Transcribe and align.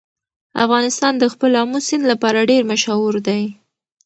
افغانستان 0.63 1.13
د 1.17 1.23
خپل 1.33 1.51
آمو 1.61 1.79
سیند 1.87 2.03
لپاره 2.11 2.47
ډېر 2.51 2.63
مشهور 2.71 3.13
دی. 3.27 3.43